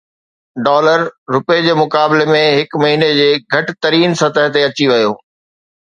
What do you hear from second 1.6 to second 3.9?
جي مقابلي ۾ هڪ مهيني جي گهٽ